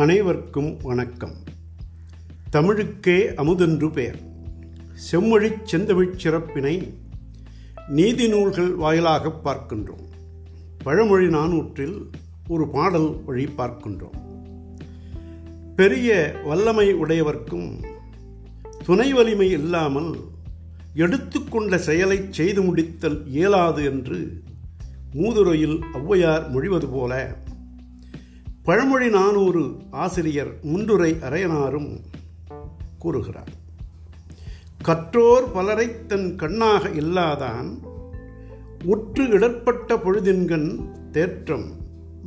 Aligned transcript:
அனைவருக்கும் 0.00 0.76
வணக்கம். 0.82 1.34
தமிழுக்கே 2.50 3.34
அமுதென்று 3.34 3.90
பெயர். 3.90 4.18
செம்மொழிச் 5.10 5.62
செந்தமிழ்ச் 5.72 6.16
சிறப்பினை 6.16 6.94
நீதி 7.88 8.28
நூல்கள் 8.28 8.74
வாயிலாக 8.74 9.32
பார்க்கின்றோம். 9.44 10.06
பழமொழி 10.82 11.26
நானூற்றில் 11.26 12.10
ஒரு 12.48 12.68
பாடல் 12.68 13.24
வழி 13.24 13.44
பார்க்கின்றோம். 13.44 14.16
பெரிய 15.76 16.40
வல்லமை 16.44 16.94
உடையவர்க்கும் 16.94 17.84
துணை 18.84 19.12
வலிமை 19.12 19.50
இல்லாமல் 19.50 20.14
எடுத்துக்கொண்ட 20.94 21.78
செயலை 21.78 22.26
செய்து 22.30 22.62
முடித்தல் 22.62 23.26
இயலாது 23.26 23.84
என்று 23.84 24.42
மூதுரையில் 25.14 25.84
ஔவையார் 25.94 26.50
மொழிவது 26.50 26.88
போல 26.88 27.38
பழமொழி 28.62 29.10
நானூறு 29.10 29.76
ஆசிரியர் 29.90 30.50
முண்டுரை 30.62 31.12
அரையனாரும் 31.12 32.00
கூறுகிறார் 32.98 33.48
கற்றோர் 34.84 35.52
பலரை 35.52 36.06
தன் 36.06 36.36
கண்ணாக 36.36 36.88
இல்லாதான் 36.88 37.78
உற்று 38.84 39.26
இடர்பட்ட 39.26 39.96
பொழுதின்கண் 39.96 40.80
தேற்றம் 41.10 41.76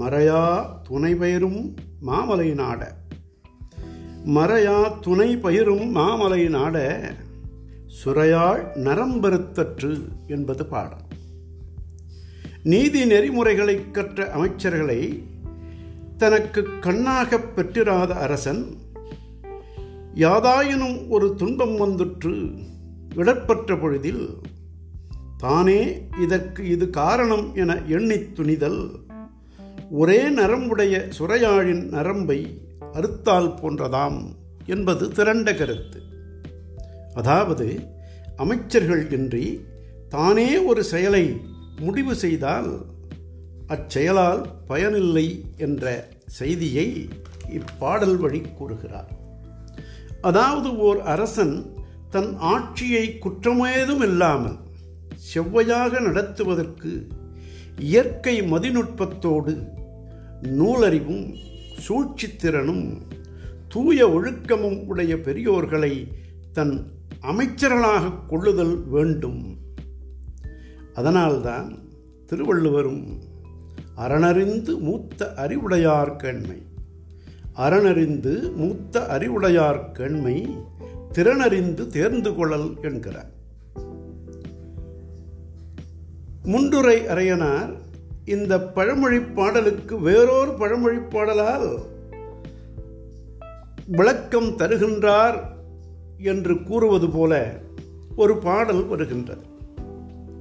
மறையா 0.00 0.66
துணை 0.82 1.14
பயிரும் 1.14 1.74
மாமலை 2.06 2.54
நாட. 2.54 2.94
மறையா 4.26 5.00
துணை 5.00 5.36
பயிரும் 5.36 5.90
மாமலை 5.94 6.48
நாட 6.48 7.02
சுரையாள் 8.04 8.64
நரம்பருத்தற்று 8.74 10.00
என்பது 10.26 10.66
பாடம் 10.66 11.08
நீதி 12.62 13.04
நெறிமுறைகளை 13.04 13.90
கற்ற 13.90 14.36
அமைச்சர்களை 14.36 15.24
தனக்கு 16.24 16.78
கண்ணாகப் 16.80 17.56
பெற்றிராத 17.56 18.14
அரசன் 18.14 18.76
யாதாயினும் 20.14 21.08
ஒரு 21.08 21.34
துன்பம் 21.34 21.80
வந்துற்று 21.80 22.58
விடற்பட்ட 23.14 23.80
பொழுதில் 23.80 24.28
தானே 25.36 26.08
இதற்கு 26.20 26.68
இது 26.68 26.90
காரணம் 26.90 27.54
என 27.54 27.82
எண்ணித் 27.86 28.34
துணிதல் 28.34 28.90
ஒரே 29.90 30.28
நரம்புடைய 30.28 31.12
சுரையாழின் 31.18 31.88
நரம்பை 31.88 32.60
அறுத்தால் 32.92 33.54
போன்றதாம் 33.62 34.20
என்பது 34.66 35.10
திரண்ட 35.10 35.54
கருத்து. 35.54 36.02
அதாவது 37.14 37.80
அமைச்சர்கள் 38.36 39.10
இன்றி 39.10 39.64
தானே 40.08 40.56
ஒரு 40.56 40.84
செயலை 40.84 41.40
முடிவு 41.80 42.14
செய்தால் 42.14 42.84
அச்செயலால் 43.68 44.44
பயனில்லை 44.66 45.44
என்ற 45.56 46.12
செய்தியை 46.26 47.08
இப்பாடல் 47.48 48.16
வழி 48.16 48.40
கூறுகிறார். 48.40 49.10
அதாவது 50.20 50.76
ஓர் 50.76 51.00
அரசன் 51.00 51.76
தன் 52.10 52.36
ஆட்சியை 52.38 53.18
குற்றமேதும் 53.20 54.02
இல்லாமல் 54.02 54.56
செவ்வையாக 55.34 56.00
நடத்துவதற்கு 56.00 57.08
இயற்கை 57.78 58.42
மதிநுட்பத்தோடு 58.42 59.68
நூலறிவும் 60.42 61.34
சூழ்ச்சித்திறனும் 61.88 63.02
தூய 63.68 64.08
ஒழுக்கமும் 64.08 64.84
உடைய 64.84 65.14
பெரியோர்களை 65.14 66.08
தன் 66.52 66.86
அமைச்சர்களாக 67.22 68.12
கொள்ளுதல் 68.26 68.88
வேண்டும். 68.88 69.58
அதனால்தான் 70.94 71.78
திருவள்ளுவரும் 72.26 73.18
அரணறிந்து 73.96 74.78
மூத்த 74.78 75.34
அறிவுடையார் 75.34 76.16
கண்மை. 76.16 76.62
அரணறிந்து 77.56 78.54
மூத்த 78.54 79.06
அறிவுடையார் 79.06 79.92
கண்மை 79.92 80.56
திறனறிந்து 81.12 81.86
தேர்ந்து 81.86 82.34
கொள்ளல் 82.34 82.74
என்கிறார். 82.82 83.30
முண்டுரை 86.44 86.96
அறையனார் 87.06 87.74
இந்த 88.24 88.60
பழமொழி 88.60 89.20
பாடலுக்கு 89.20 90.00
வேறொரு 90.00 90.52
பழமொழி 90.52 90.96
பாடலால் 90.96 91.78
விளக்கம் 93.86 94.56
தருகின்றார் 94.58 95.38
என்று 96.18 96.62
கூறுவது 96.62 97.10
போல 97.10 97.60
ஒரு 98.16 98.36
பாடல் 98.36 98.86
வருகின்றது. 98.86 99.52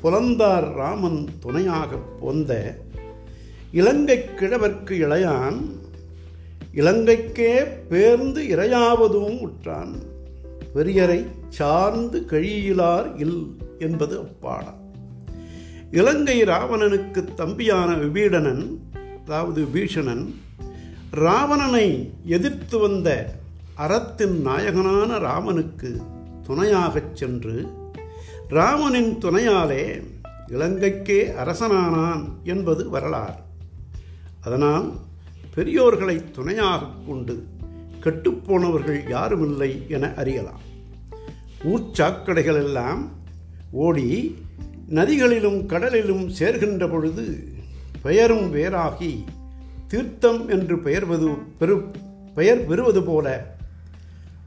புலந்தார் 0.00 0.74
ராமன் 0.74 1.28
துணையாக 1.40 1.96
போந்த 1.96 2.74
இலங்கை 3.74 4.18
கிழவர்க்கு 4.18 4.94
இளையான் 5.04 5.60
இலங்கைக்கே 6.74 7.52
பேர்ந்து 7.90 8.40
இரையாவதும் 8.48 9.40
உற்றான். 9.40 9.94
பெரியரை 10.74 11.26
சார்ந்து 11.48 12.26
கழியிலார் 12.30 13.20
இல் 13.20 13.56
என்பது 13.78 14.18
அப்பாடம். 14.18 14.80
இலங்கை 15.90 16.42
ராவணனுக்கு 16.42 17.34
தம்பியான 17.34 17.92
விபீடனன் 17.92 18.78
அதாவது 19.24 19.62
விபீஷணன் 19.62 20.34
ராவணனை 21.10 22.12
எதிர்த்து 22.24 22.78
வந்த 22.78 23.34
அறத்தின் 23.74 24.46
நாயகனான 24.46 25.18
ராமனுக்கு 25.18 26.00
துணையாகச் 26.42 27.16
சென்று 27.16 27.66
ராமனின் 28.48 29.18
துணையாலே 29.18 30.02
இலங்கைக்கே 30.48 31.20
அரசனானான் 31.44 32.24
என்பது 32.44 32.90
வரலாறு. 32.90 33.42
அதனால் 34.44 34.92
பெரியோர்களை 35.56 36.30
துணையாக 36.30 36.86
கொண்டு 37.06 37.46
கெட்டுப்போனவர்கள் 38.00 39.10
யாருமில்லை 39.10 39.88
என 39.88 40.14
அறியலாம். 40.14 40.60
ஊர்ச்சாக்கடைகள் 41.64 42.64
எல்லாம் 42.64 43.10
ஓடி 43.72 44.36
நதிகளிலும் 44.90 45.66
கடலிலும் 45.66 46.32
சேர்கின்ற 46.38 46.90
பொழுது 46.90 47.44
பெயரும் 48.02 48.54
வேறாகி 48.54 49.24
தீர்த்தம் 49.88 50.48
என்று 50.48 50.76
பெயர்வது 50.76 51.34
பெரு 51.58 51.90
பெயர் 52.34 52.66
பெறுவது 52.66 53.02
போல 53.02 53.56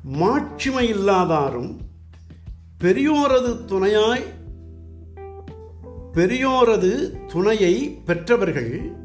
மாட்சிமை 0.03 0.93
இல்லாதாரும் 0.93 1.77
பெரியோரது 2.81 3.65
துணையாய் 3.65 4.23
பெரியோரது 6.13 7.11
துணையை 7.27 7.89
பெற்றவர்கள் 8.05 8.95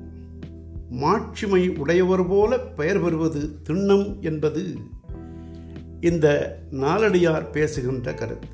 மாட்சிமை 0.93 1.69
உடையவர் 1.69 2.29
போல 2.29 2.59
பெயர் 2.59 3.01
பெறுவது 3.01 3.59
திண்ணம் 3.69 4.21
என்பது 4.21 4.77
இந்த 6.01 6.27
நாலடியார் 6.73 7.51
பேசுகின்ற 7.51 8.15
கருத்து. 8.15 8.49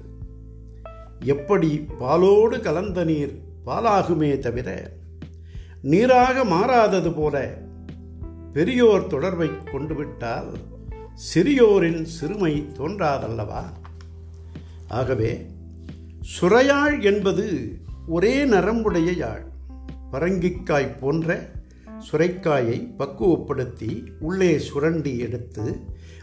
எப்படி 1.25 1.87
பாலோடு 1.99 2.60
கலந்த 2.60 3.04
நீர் 3.04 3.43
பாலாகுமே 3.66 4.38
தவிர 4.38 4.91
நீராக 5.82 6.44
மாறாதது 6.44 7.12
போல 7.12 7.59
பெரியோர் 8.53 9.06
தொடர்பை 9.06 9.50
கொண்டுவிட்டால் 9.72 10.53
சிறியோரின் 11.15 12.03
சிறுமை 12.03 12.69
தோன்றாதல்லவா? 12.78 13.65
ஆகவே 14.88 15.47
சுரையாழ் 16.41 17.03
என்பது 17.03 17.76
ஒரே 18.06 18.44
நரம்புடைய 18.44 19.16
யாழ் 19.16 19.44
பரங்கிக்காய் 20.12 20.99
போன்ற 21.00 21.56
சுரைக்காயை 21.98 22.94
பக்குவப்படுத்தி 22.98 24.04
உள்ளே 24.20 24.59
சுரண்டி 24.59 25.19
எடுத்து 25.19 25.81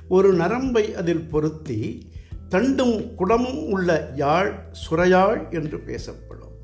ஒரு 0.10 0.34
நரம்பை 0.34 0.96
அதில் 0.96 1.30
பொருத்தி 1.30 2.10
தண்டும் 2.50 3.14
குடமும் 3.16 3.70
உள்ள 3.70 4.12
யாழ் 4.16 4.54
சுரையாழ் 4.72 5.52
என்று 5.52 5.80
பேசப்படும். 5.80 6.56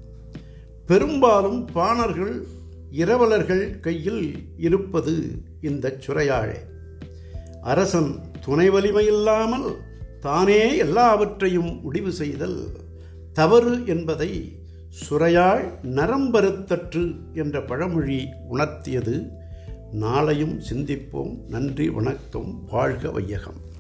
பெரும்பாலும் 0.86 1.66
பாணர்கள் 1.66 2.44
இரவலர்கள் 2.92 3.80
கையில் 3.80 4.44
இருப்பது 4.58 5.32
இந்த 5.62 5.98
சுரையாழே. 6.08 6.58
அரசன் 7.62 8.16
துணை 8.46 8.70
வலிமையில்லாமல் 8.70 9.76
தானே 10.20 10.78
எல்லாவற்றையும் 10.78 11.82
முடிவு 11.82 12.12
செய்தல் 12.12 12.68
தவறு 13.34 13.84
என்பதை 13.86 14.60
சுரையாள் 14.92 15.72
நரம்பருத்தற்று 15.84 17.16
என்ற 17.34 17.64
பழமொழி 17.64 18.30
உணர்த்தியது 18.52 19.30
நாளையும் 19.92 20.62
சிந்திப்போம். 20.72 21.38
நன்றி 21.48 21.90
வணக்கம் 21.90 22.66
வாழ்க 22.66 23.12
வையகம். 23.12 23.71